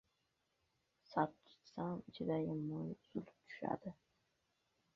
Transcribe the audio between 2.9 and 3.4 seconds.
uzilib